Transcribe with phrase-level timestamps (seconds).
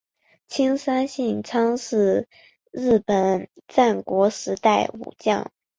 [0.47, 2.27] 青山信昌是
[2.71, 5.51] 日本战国时代武将。